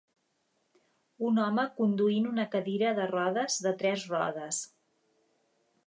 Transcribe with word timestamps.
Un 1.27 1.41
home 1.43 1.65
conduint 1.81 2.27
una 2.31 2.47
cadira 2.57 2.95
de 3.01 3.07
rodes 3.13 3.61
de 3.67 3.75
tres 3.83 4.11
rodes. 4.15 4.65